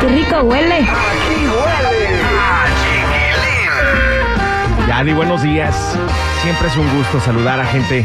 [0.00, 0.80] Qué rico huele.
[0.80, 4.86] Aquí huele a chiquilín.
[4.88, 5.96] Yadi, buenos días.
[6.42, 8.04] Siempre es un gusto saludar a gente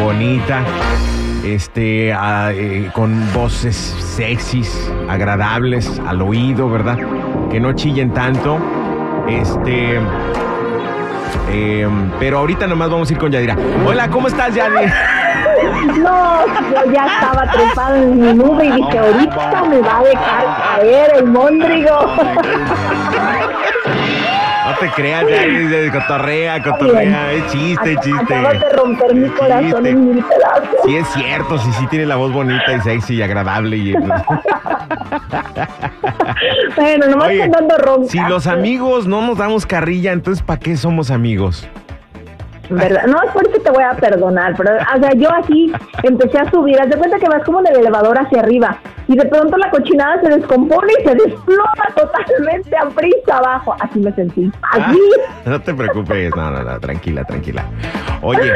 [0.00, 0.60] bonita,
[1.44, 3.76] este, a- eh, con voces
[4.16, 6.98] sexys, agradables al oído, ¿verdad?
[7.50, 8.58] Que no chillen tanto.
[9.28, 10.00] Este.
[11.50, 13.56] em, pero ahorita nomás vamos a ir con Yadira.
[13.86, 14.86] Hola, ¿cómo estás, Yadi?
[16.02, 20.46] No, yo ya estaba trepada en mi nube y dije, ahorita me va a dejar
[20.76, 21.98] caer el móndrigo.
[24.66, 28.34] No te creas, de- cotorrea, cotorrea, es chiste, Ac- chiste.
[28.34, 29.88] Acabas de romper mi corazón Chiste.
[29.90, 30.68] en mil pedazos.
[30.84, 33.76] Sí, es cierto, sí, sí tiene la voz bonita y sexy y agradable.
[33.78, 33.94] Y,
[36.76, 38.08] Bueno, nomás Oye, andando ronca.
[38.10, 41.66] si los amigos no nos damos carrilla, entonces ¿para qué somos amigos?
[42.70, 43.04] ¿Verdad?
[43.06, 46.80] No, es por te voy a perdonar, pero, o sea, yo así empecé a subir,
[46.80, 49.70] haz de cuenta que vas como en el elevador hacia arriba, y de pronto la
[49.70, 53.74] cochinada se descompone y se desploma totalmente a prisa abajo.
[53.80, 54.52] Así me sentí.
[54.70, 55.00] Así.
[55.46, 57.64] Ah, no te preocupes, no, no, no, tranquila, tranquila.
[58.20, 58.52] Oye,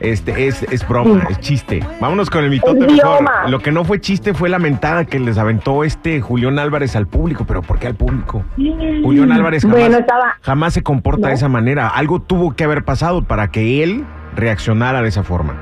[0.00, 1.80] este es, es broma, es chiste.
[2.00, 3.24] Vámonos con el mitote Es mejor.
[3.48, 7.06] Lo que no fue chiste fue la mentada que les aventó este Julián Álvarez al
[7.06, 7.44] público.
[7.46, 8.44] ¿Pero por qué al público?
[8.56, 10.34] Julián Álvarez jamás, Bueno, estaba.
[10.40, 11.88] jamás se comporta de esa manera.
[11.88, 14.04] Algo tuvo que haber pasado para que él
[14.38, 15.54] reaccionara de esa forma.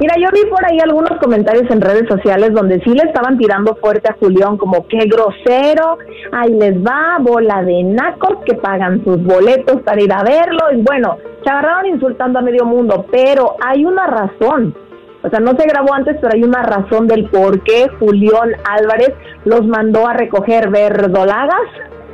[0.00, 3.76] Mira, yo vi por ahí algunos comentarios en redes sociales donde sí le estaban tirando
[3.76, 5.98] fuerte a Julián, como qué grosero,
[6.32, 10.72] ahí les va, bola de nacos que pagan sus boletos para ir a verlo.
[10.72, 14.74] Y bueno, se agarraron insultando a medio mundo, pero hay una razón.
[15.22, 19.14] O sea, no se grabó antes, pero hay una razón del por qué Julián Álvarez
[19.44, 21.60] los mandó a recoger verdolagas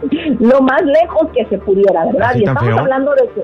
[0.41, 2.31] lo más lejos que se pudiera, ¿verdad?
[2.31, 2.79] ¿Así Y estamos feo?
[2.81, 3.43] hablando de que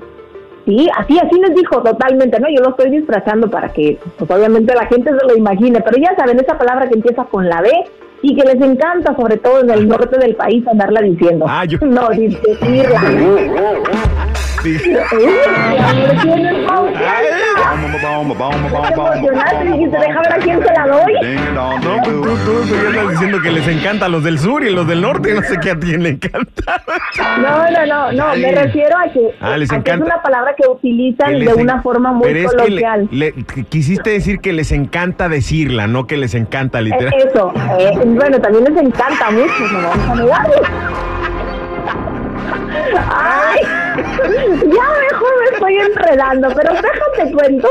[0.65, 2.47] Sí, así, así les dijo totalmente, ¿no?
[2.49, 6.15] Yo lo estoy disfrazando para que, pues obviamente la gente se lo imagine, pero ya
[6.17, 7.69] saben, esa palabra que empieza con la B
[8.23, 11.45] y que les encanta, sobre todo en el norte del país, andarla diciendo.
[11.47, 12.09] Ah, yo- No.
[14.65, 14.91] Sí.
[21.53, 24.69] No, tú, tú, tú ya estás diciendo que les encanta a los del sur y
[24.71, 26.81] los del norte, no sé qué a quién le encanta.
[27.41, 30.53] No, no, no, no, me refiero a que, Ah, les a que es una palabra
[30.57, 33.07] que utilizan Que de en- una forma muy Pero es que le- coloquial.
[33.11, 37.13] le- que quisiste decir que les encanta decirla, no que les encanta Eh, literal.
[37.17, 40.61] Eso, eh, bueno, también les encanta mucho, no vamos a negarlo.
[43.13, 43.59] Ay,
[43.95, 47.69] ya mejor me estoy enredando, pero déjate cuento.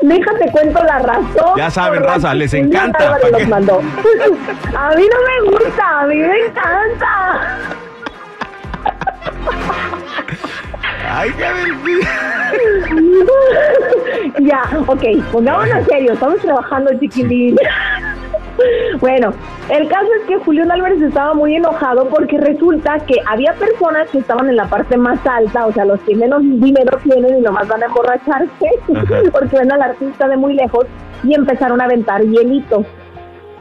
[0.00, 1.56] Déjate cuento la razón.
[1.56, 3.14] Ya saben, raza, les encanta.
[3.14, 3.18] A
[4.94, 7.58] mí no me gusta, a mí me encanta.
[11.10, 11.46] Ay, qué
[14.40, 17.56] ya, ok, pongámonos serios, estamos trabajando, chiquilín.
[19.00, 19.32] Bueno,
[19.70, 24.18] el caso es que Julián Álvarez estaba muy enojado porque resulta que había personas que
[24.18, 27.66] estaban en la parte más alta, o sea, los que menos dinero tienen y nomás
[27.68, 29.16] van a emborracharse Ajá.
[29.32, 30.86] porque ven al artista de muy lejos
[31.24, 32.86] y empezaron a aventar hielitos.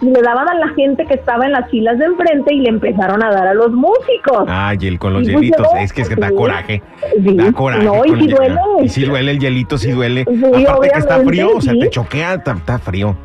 [0.01, 2.69] Y le daban a la gente que estaba en las filas de enfrente y le
[2.69, 4.43] empezaron a dar a los músicos.
[4.47, 6.35] Ay, el con los Y pues hielitos, llegó, es que es que da sí.
[6.35, 6.83] coraje.
[7.23, 7.35] Sí.
[7.37, 7.85] Da coraje.
[7.85, 8.59] No, y el- duele.
[8.81, 10.25] Y si duele el hielito, sí duele.
[10.27, 13.15] Sí, Aparte que está frío, o sea, te choquea, está, está frío.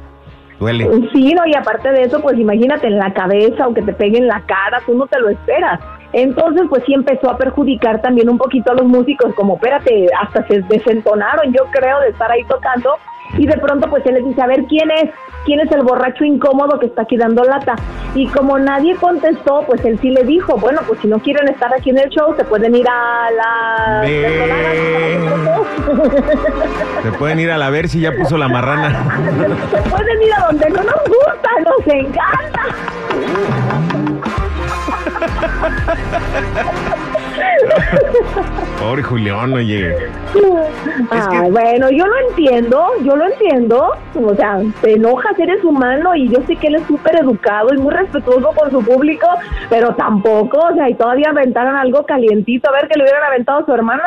[0.58, 0.88] Duele.
[1.12, 4.19] Sí, no, y aparte de eso, pues imagínate en la cabeza o que te pegue
[4.19, 5.81] en la cara, tú no te lo esperas.
[6.12, 10.46] Entonces, pues sí empezó a perjudicar también un poquito a los músicos, como espérate, hasta
[10.49, 12.94] se desentonaron, yo creo, de estar ahí tocando.
[13.36, 15.10] Y de pronto, pues él les dice, a ver, ¿quién es?
[15.44, 17.75] ¿Quién es el borracho incómodo que está aquí dando lata?
[18.14, 21.72] Y como nadie contestó, pues él sí le dijo, bueno, pues si no quieren estar
[21.72, 24.02] aquí en el show, se pueden ir a la...
[27.02, 28.90] Se pueden ir a la ver si ya puso la marrana.
[29.70, 32.62] Se pueden ir a donde no nos gusta, nos encanta.
[38.81, 39.94] Pobre Julián, oye.
[41.11, 43.90] Ay, bueno, yo lo entiendo, yo lo entiendo.
[44.14, 47.79] O sea, te enojas, eres humano y yo sé que él es súper educado y
[47.79, 49.26] muy respetuoso con su público,
[49.69, 53.61] pero tampoco, o sea, y todavía aventaron algo calientito, a ver que le hubieran aventado
[53.61, 54.02] a su hermana.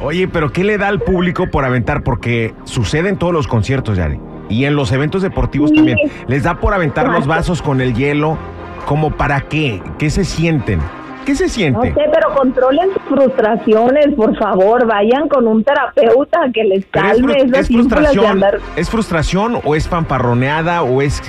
[0.00, 2.02] Oye, pero ¿qué le da al público por aventar?
[2.02, 4.20] Porque sucede en todos los conciertos, Yari.
[4.48, 5.76] Y en los eventos deportivos Sí.
[5.76, 5.98] también.
[6.26, 8.38] Les da por aventar los vasos con el hielo.
[8.86, 9.82] ¿Como para qué?
[9.98, 10.80] ¿Qué se sienten?
[11.26, 11.92] ¿Qué se No siente?
[11.92, 17.34] sé, pero controlen sus frustraciones, por favor, vayan con un terapeuta que les es, calme
[17.44, 18.58] fru- es frustración, andar.
[18.76, 21.20] ¿Es frustración o es fanfarroneada o es,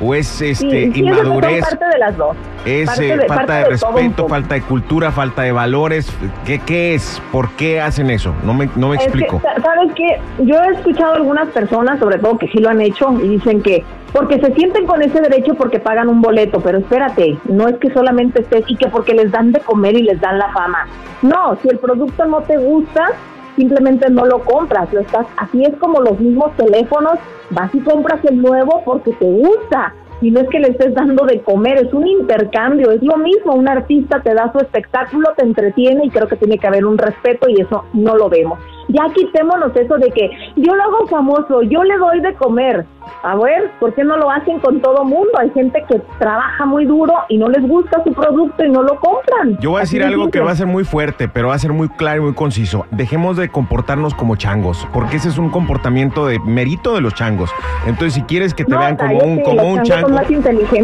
[0.00, 1.62] o es este, sí, inmadurez?
[1.64, 2.36] parte de las dos.
[2.64, 6.10] Es Parte eh, de- falta de, respeto, falta de cultura, falta de valores.
[6.44, 7.22] ¿Qué, qué es?
[7.32, 8.34] ¿Por qué hacen eso?
[8.44, 9.40] No me, no me Es explico.
[9.40, 10.20] sa- ¿sabes qué?
[10.44, 13.84] Yo he escuchado algunas personas, sobre todo que sí lo han hecho, y dicen que
[14.12, 17.90] porque se sienten con ese derecho porque pagan un boleto, pero espérate, no es que
[17.92, 20.86] solamente estés y que porque les dan de comer y les dan la fama.
[21.22, 23.08] No, si el producto no te gusta,
[23.56, 27.18] simplemente no lo compras, lo estás, así es como los mismos teléfonos,
[27.50, 29.94] vas y compras el nuevo porque te gusta.
[30.22, 33.54] Y no es que le estés dando de comer, es un intercambio, es lo mismo,
[33.54, 36.96] un artista te da su espectáculo, te entretiene y creo que tiene que haber un
[36.96, 38.58] respeto y eso no lo vemos.
[38.88, 42.86] Ya quitémonos eso de que yo lo hago famoso, yo le doy de comer.
[43.22, 45.30] A ver, ¿por qué no lo hacen con todo mundo?
[45.38, 48.98] Hay gente que trabaja muy duro y no les gusta su producto y no lo
[49.00, 49.58] compran.
[49.60, 51.58] Yo voy a decir de algo que va a ser muy fuerte, pero va a
[51.58, 52.86] ser muy claro y muy conciso.
[52.90, 57.50] Dejemos de comportarnos como changos, porque ese es un comportamiento de mérito de los changos.
[57.86, 60.08] Entonces, si quieres que te No, vean como un, como un chango,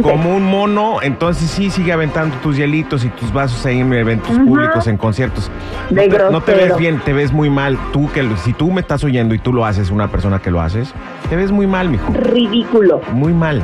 [0.03, 4.37] como un mono, entonces sí sigue aventando tus hielitos y tus vasos ahí en eventos
[4.39, 5.51] públicos, en conciertos.
[5.91, 7.79] No De te, no te ves bien, te ves muy mal.
[7.93, 10.61] Tú que si tú me estás oyendo y tú lo haces, una persona que lo
[10.61, 10.93] haces,
[11.29, 12.11] te ves muy mal, mijo.
[12.13, 13.01] Ridículo.
[13.13, 13.63] Muy mal.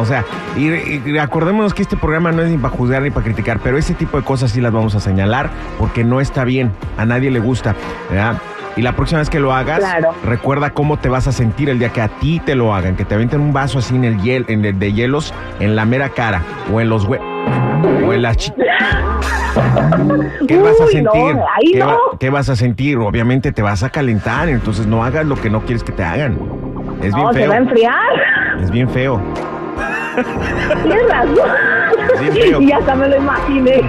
[0.00, 0.24] O sea,
[0.56, 0.68] y,
[1.04, 3.92] y acordémonos que este programa no es ni para juzgar ni para criticar, pero ese
[3.94, 7.40] tipo de cosas sí las vamos a señalar porque no está bien, a nadie le
[7.40, 7.74] gusta,
[8.08, 8.36] ¿verdad?
[8.76, 10.14] Y la próxima vez que lo hagas, Claro.
[10.24, 13.04] recuerda cómo te vas a sentir el día que a ti te lo hagan, que
[13.04, 16.10] te avienten un vaso así en el hiel, en el de hielos en la mera
[16.10, 16.42] cara
[16.72, 17.20] o en los hue
[18.36, 18.52] chi-
[20.46, 21.36] ¿Qué vas a Uy, no, sentir?
[21.56, 21.86] ahí ¿Qué, no.
[21.86, 22.98] va- qué vas a sentir?
[22.98, 26.38] Obviamente te vas a calentar, entonces no hagas lo que no quieres que te hagan.
[27.02, 27.48] Es bien No, se feo.
[27.50, 27.94] va a enfriar.
[28.62, 29.20] Es bien feo.
[30.82, 31.36] Tienes razón.
[32.18, 32.60] Sí, feo.
[32.60, 33.82] y hasta me lo imaginé.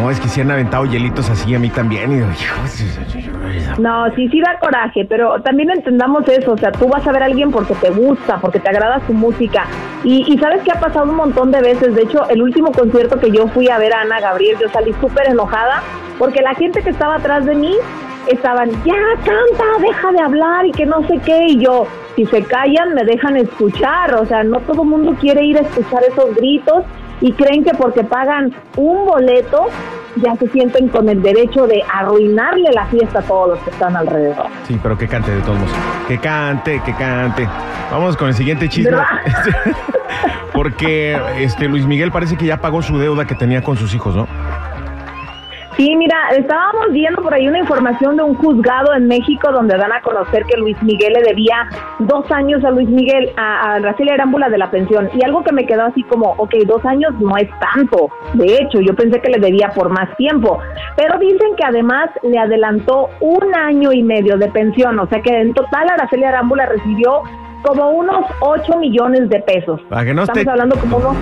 [0.00, 2.12] No, es que si han aventado hielitos así a mí también.
[2.12, 3.37] Y digo, "Hijo,
[3.78, 7.22] No, sí, sí da coraje, pero también entendamos eso, o sea, tú vas a ver
[7.22, 9.66] a alguien porque te gusta, porque te agrada su música.
[10.02, 13.20] Y, y sabes que ha pasado un montón de veces, de hecho, el último concierto
[13.20, 15.82] que yo fui a ver a Ana Gabriel, yo salí súper enojada,
[16.18, 17.72] porque la gente que estaba atrás de mí
[18.26, 21.86] estaban, ya canta, deja de hablar y que no sé qué, y yo,
[22.16, 25.60] si se callan, me dejan escuchar, o sea, no todo el mundo quiere ir a
[25.60, 26.82] escuchar esos gritos
[27.20, 29.66] y creen que porque pagan un boleto
[30.16, 33.96] ya se sienten con el derecho de arruinarle la fiesta a todos los que están
[33.96, 34.46] alrededor.
[34.66, 35.72] Sí, pero que cante de todos modos.
[36.06, 37.48] Que cante, que cante.
[37.90, 38.96] Vamos con el siguiente chisme.
[40.52, 44.16] Porque este Luis Miguel parece que ya pagó su deuda que tenía con sus hijos,
[44.16, 44.26] ¿no?
[45.78, 49.92] Sí, mira, estábamos viendo por ahí una información de un juzgado en México donde dan
[49.92, 51.68] a conocer que Luis Miguel le debía
[52.00, 55.08] dos años a Luis Miguel, a, a Araceli Arámbula de la pensión.
[55.14, 58.08] Y algo que me quedó así como, ok, dos años no es tanto.
[58.34, 60.58] De hecho, yo pensé que le debía por más tiempo.
[60.96, 64.98] Pero dicen que además le adelantó un año y medio de pensión.
[64.98, 67.22] O sea que en total Araceli Arámbula recibió
[67.62, 69.80] como unos 8 millones de pesos.
[69.88, 71.16] Para que no Estamos esté- hablando como unos...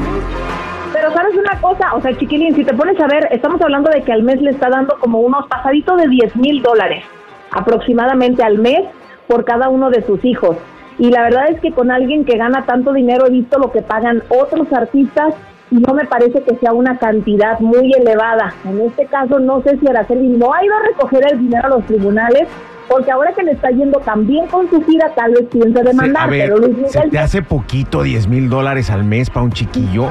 [0.97, 4.01] Pero sabes una cosa, o sea, chiquilín, si te pones a ver, estamos hablando de
[4.01, 7.05] que al mes le está dando como unos pasaditos de 10 mil dólares
[7.51, 8.81] aproximadamente al mes
[9.29, 10.57] por cada uno de sus hijos.
[10.99, 13.83] Y la verdad es que con alguien que gana tanto dinero he visto lo que
[13.83, 15.35] pagan otros artistas
[15.71, 18.55] y no me parece que sea una cantidad muy elevada.
[18.65, 21.77] En este caso no sé si Araceli no ha ido a recoger el dinero a
[21.77, 22.49] los tribunales
[22.89, 26.23] porque ahora que le está yendo tan bien con su gira tal vez piensa demandar,
[26.23, 29.53] a ver, pero Luis ¿se te hace poquito 10 mil dólares al mes para un
[29.53, 30.09] chiquillo?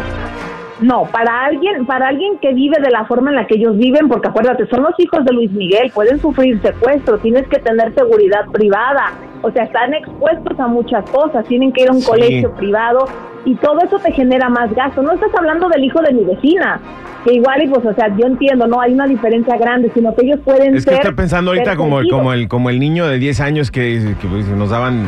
[0.81, 4.09] No, para alguien, para alguien que vive de la forma en la que ellos viven,
[4.09, 8.45] porque acuérdate, son los hijos de Luis Miguel, pueden sufrir secuestro, tienes que tener seguridad
[8.51, 12.07] privada, o sea, están expuestos a muchas cosas, tienen que ir a un Sí.
[12.07, 13.05] colegio privado
[13.45, 15.01] y todo eso te genera más gasto.
[15.01, 16.79] No estás hablando del hijo de mi vecina,
[17.23, 20.25] que igual y pues, o sea, yo entiendo, no hay una diferencia grande, sino que
[20.25, 23.39] ellos pueden Es que estoy pensando ahorita como como el, como el niño de 10
[23.39, 25.07] años que, que, pues, nos daban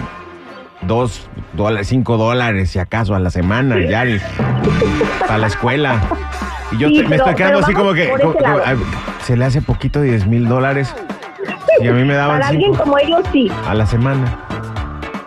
[0.81, 4.19] dos dólares, cinco dólares, si acaso, a la semana, ya, y-
[5.21, 6.01] para la escuela.
[6.71, 8.59] Y yo Sí, te- me estoy quedando así como que como- como,
[9.23, 10.93] se le hace poquito 10 mil dólares
[11.81, 13.51] y a mí me daban Para alguien cinco como ellos sí.
[13.67, 14.39] a la semana.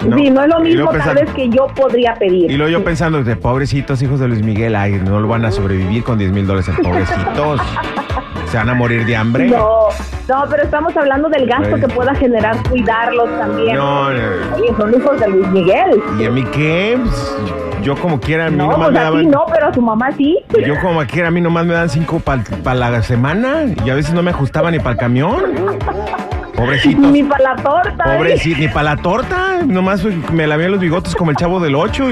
[0.07, 0.16] No.
[0.16, 2.50] Sí, no es lo mismo tal vez que yo podría pedir.
[2.50, 5.50] Y luego yo pensando, de pobrecitos hijos de Luis Miguel, ay, no lo van a
[5.50, 7.61] sobrevivir con 10 mil dólares, pobrecitos.
[8.50, 9.47] Se van a morir de hambre.
[9.49, 9.88] No,
[10.31, 13.77] no, pero estamos hablando del gasto Pues- que pueda generar cuidarlos también.
[13.77, 14.19] No, no.
[14.57, 16.01] Oye, son hijos de Luis Miguel.
[16.19, 16.99] ¿Y a mí qué?
[17.03, 17.37] Pues,
[17.83, 19.31] yo como quiera, a mí No, nomás pues me a ti daban...
[19.31, 20.39] no, pero a su mamá sí.
[20.67, 22.43] Yo como quiera, a mí nomás me dan cinco para
[22.75, 25.43] la semana y a veces no me ajustaba ni para el camión.
[26.55, 27.11] Pobrecitos.
[27.11, 28.05] Ni para la torta.
[28.15, 28.17] ¿eh?
[28.19, 29.61] Pobrecito, ni para la torta.
[29.67, 32.05] Nomás me lavé los bigotes como el chavo del 8.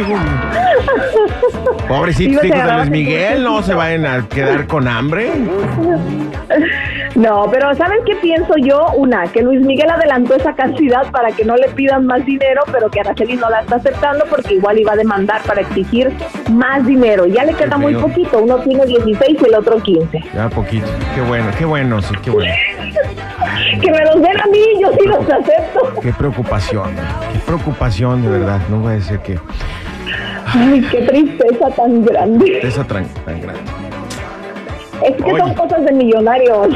[1.88, 5.30] Pobrecitos hijos de Luis Miguel, no se vayan a quedar con hambre.
[7.14, 8.86] No, pero ¿saben qué pienso yo?
[8.94, 12.90] Una, que Luis Miguel adelantó esa cantidad para que no le pidan más dinero, pero
[12.90, 16.12] que Araceli no la está aceptando porque igual iba a demandar para exigir
[16.52, 17.26] más dinero.
[17.26, 20.24] Ya le queda muy poquito, uno tiene 16 y el otro 15.
[20.34, 20.86] Ya poquito.
[21.14, 22.52] Qué bueno, qué bueno, sí, qué bueno.
[23.80, 26.00] Que me los den a mí, yo sí los acepto.
[26.00, 26.94] Qué preocupación.
[27.32, 28.60] Qué preocupación, de verdad.
[28.68, 29.38] No voy a decir que
[30.52, 32.60] Ay, qué tristeza tan grande.
[32.62, 33.60] esa tan, tan grande.
[35.04, 36.68] Es que son cosas de millonarios.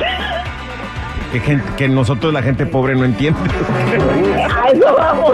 [1.33, 3.41] Que, gente, que nosotros, la gente pobre, no entiende.
[4.55, 5.33] A eso vamos.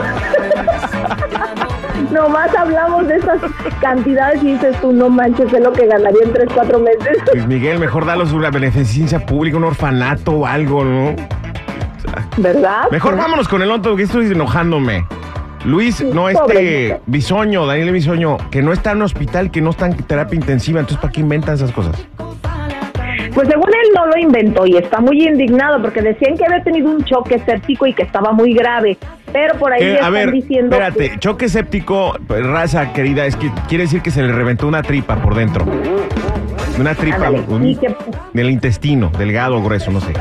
[2.13, 3.41] Nomás hablamos de esas
[3.81, 7.19] cantidades y dices tú, no manches, es lo que ganaría en 3, 4 meses.
[7.35, 11.17] Luis Miguel, mejor dalos una beneficencia pública, un orfanato o algo, ¿no?
[12.39, 12.85] ¿Verdad?
[12.91, 15.05] Mejor vámonos con el otro, que estoy enojándome.
[15.65, 17.01] Luis, no este.
[17.07, 21.01] Bisoño, Daniel Bisoño, que no está en hospital, que no está en terapia intensiva, entonces
[21.01, 21.97] ¿para qué inventan esas cosas?
[23.35, 26.91] Pues según él no lo inventó y está muy indignado porque decían que había tenido
[26.91, 28.97] un choque séptico y que estaba muy grave.
[29.33, 30.77] Pero por ahí Que, ya a están ver, diciendo.
[30.77, 34.83] espérate, choque séptico, pues, raza querida, es que quiere decir que se le reventó una
[34.83, 35.67] tripa por dentro.
[36.81, 37.95] Una tripa un- que-
[38.33, 40.15] del intestino, delgado grueso, no sé.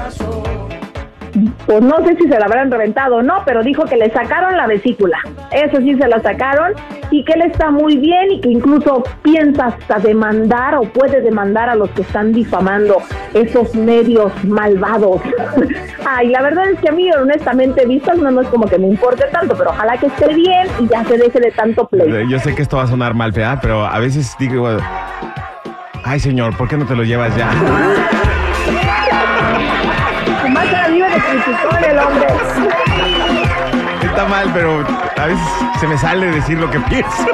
[1.68, 4.56] Pues no sé si se la habrán reventado o no, pero dijo que le sacaron
[4.56, 5.20] la vesícula.
[5.52, 6.72] Eso sí se la sacaron
[7.12, 11.70] y que él está muy bien y que incluso piensa hasta demandar o puede demandar
[11.70, 12.98] a los que están difamando
[13.34, 15.22] esos medios malvados.
[16.06, 18.88] Ay, la verdad es que a mí honestamente vistas no, no es como que me
[18.88, 22.30] importe tanto, pero ojalá que esté bien y ya se deje de tanto play.
[22.30, 23.60] Yo sé que esto va a sonar mal, ¿verdad?
[23.62, 24.70] pero a veces digo,
[26.06, 27.50] ay señor, ¿por qué no te lo llevas ya?
[31.32, 32.28] criticón el hombre.
[34.04, 34.84] Está mal, pero
[35.18, 35.46] a veces
[35.80, 37.26] se me sale decir lo que pienso.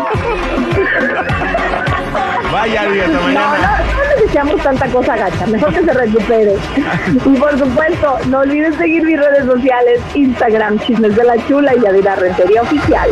[2.52, 3.82] Vaya, hasta No, no, mañana.
[3.98, 6.56] no necesitamos tanta cosa gacha, mejor que se recupere.
[7.26, 11.80] Y por supuesto, no olvides seguir mis redes sociales, Instagram, Chismes de la Chula y
[11.82, 13.10] Yadira Rentería Oficial.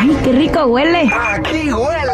[0.00, 1.10] Ay, qué rico huele.
[1.34, 2.05] Aquí huele